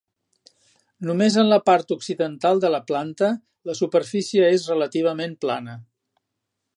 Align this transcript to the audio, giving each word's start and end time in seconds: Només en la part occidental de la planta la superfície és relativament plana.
Només 1.09 1.35
en 1.41 1.49
la 1.49 1.59
part 1.69 1.93
occidental 1.97 2.63
de 2.65 2.71
la 2.77 2.81
planta 2.89 3.29
la 3.71 3.77
superfície 3.81 4.51
és 4.57 4.69
relativament 4.75 5.37
plana. 5.47 5.81